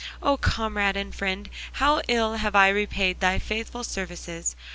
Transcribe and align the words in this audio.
O 0.23 0.35
comrade 0.35 0.97
and 0.97 1.13
friend, 1.13 1.47
how 1.73 2.01
ill 2.07 2.37
have 2.37 2.55
I 2.55 2.69
repaid 2.69 3.19
thy 3.19 3.37
faithful 3.37 3.83
services! 3.83 4.55